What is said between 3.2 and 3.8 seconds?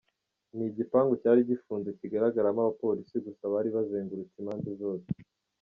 gusa bari